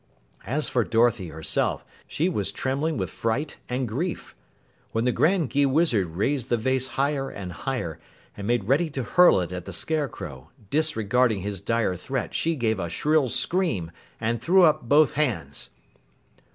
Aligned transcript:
As 0.47 0.67
for 0.67 0.83
Dorothy 0.83 1.27
herself, 1.27 1.85
she 2.07 2.27
was 2.27 2.51
trembling 2.51 2.97
with 2.97 3.11
fright 3.11 3.57
and 3.69 3.87
grief. 3.87 4.33
When 4.93 5.05
the 5.05 5.11
Grand 5.11 5.51
Gheewizard 5.51 6.15
raised 6.15 6.49
the 6.49 6.57
vase 6.57 6.87
higher 6.97 7.29
and 7.29 7.51
higher 7.51 7.99
and 8.35 8.47
made 8.47 8.63
ready 8.63 8.89
to 8.89 9.03
hurl 9.03 9.39
it 9.41 9.51
at 9.51 9.65
the 9.65 9.73
Scarecrow, 9.73 10.49
disregarding 10.71 11.41
his 11.41 11.61
dire 11.61 11.95
threat 11.95 12.33
she 12.33 12.55
gave 12.55 12.79
a 12.79 12.89
shrill 12.89 13.29
scream 13.29 13.91
and 14.19 14.41
threw 14.41 14.63
up 14.63 14.89
both 14.89 15.13
hands. 15.13 15.69